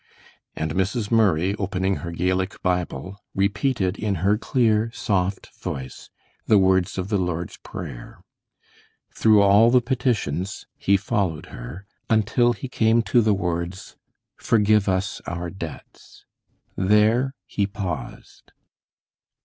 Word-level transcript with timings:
And 0.55 0.73
Mrs. 0.73 1.11
Murray, 1.11 1.53
opening 1.59 1.97
her 1.97 2.09
Gaelic 2.09 2.59
Bible, 2.63 3.19
repeated 3.35 3.99
in 3.99 4.15
her 4.25 4.35
clear, 4.35 4.89
soft 4.95 5.55
voice, 5.61 6.09
the 6.47 6.57
words 6.57 6.97
of 6.97 7.09
the 7.09 7.19
Lord's 7.19 7.57
Prayer. 7.57 8.23
Through 9.13 9.43
all 9.43 9.69
the 9.69 9.79
petitions 9.79 10.65
he 10.75 10.97
followed 10.97 11.45
her, 11.53 11.85
until 12.09 12.53
he 12.53 12.67
came 12.67 13.03
to 13.13 13.21
the 13.21 13.35
words, 13.35 13.95
"Forgive 14.37 14.89
us 14.89 15.21
our 15.27 15.51
debts." 15.51 16.25
There 16.75 17.35
he 17.45 17.67
paused. 17.67 18.53